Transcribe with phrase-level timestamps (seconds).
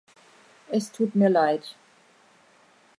[0.69, 1.75] Es tut mir Leid!